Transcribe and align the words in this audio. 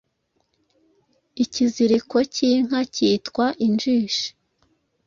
Ikiziriko 1.43 2.17
cy’Inka 2.33 2.79
cyitwa 2.93 3.45
Injishi 3.65 4.27